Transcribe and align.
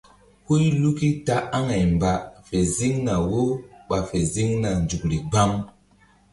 Huy 0.45 0.63
luki 0.81 1.09
ta 1.25 1.35
aŋay 1.57 1.83
mba 1.93 2.11
fe 2.47 2.57
ziŋna 2.75 3.13
wo 3.29 3.41
ɓa 3.87 3.97
fe 4.09 4.19
ziŋna 4.33 4.69
nzukri 4.83 5.17
gbam. 5.29 5.51